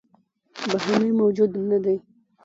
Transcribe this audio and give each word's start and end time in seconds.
بهرنى 0.71 1.09
موجود 1.19 1.51
نه 1.69 1.77
دى 1.83 1.95